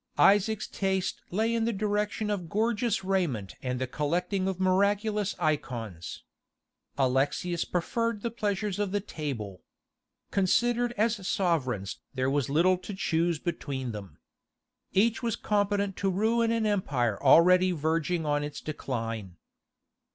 Isaac's 0.17 0.65
taste 0.65 1.21
lay 1.29 1.53
in 1.53 1.65
the 1.65 1.71
direction 1.71 2.31
of 2.31 2.49
gorgeous 2.49 3.03
raiment 3.03 3.53
and 3.61 3.79
the 3.79 3.85
collecting 3.85 4.47
of 4.47 4.59
miraculous 4.59 5.35
"eikons." 5.35 6.23
Alexius 6.97 7.65
preferred 7.65 8.23
the 8.23 8.31
pleasures 8.31 8.79
of 8.79 8.91
the 8.91 8.99
table. 8.99 9.61
Considered 10.31 10.91
as 10.93 11.27
sovereigns 11.27 11.99
there 12.15 12.31
was 12.31 12.49
little 12.49 12.79
to 12.79 12.95
choose 12.95 13.37
between 13.37 13.91
them. 13.91 14.17
Each 14.91 15.21
was 15.21 15.35
competent 15.35 15.95
to 15.97 16.09
ruin 16.09 16.51
an 16.51 16.65
empire 16.65 17.21
already 17.21 17.71
verging 17.71 18.25
on 18.25 18.43
its 18.43 18.59
decline. 18.59 19.37